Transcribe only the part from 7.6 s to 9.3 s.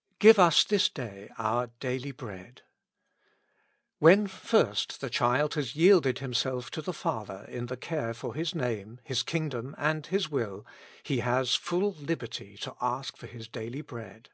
the care for His Name, His